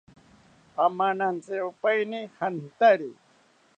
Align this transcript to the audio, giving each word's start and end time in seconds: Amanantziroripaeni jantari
Amanantziroripaeni 0.85 2.21
jantari 2.35 3.11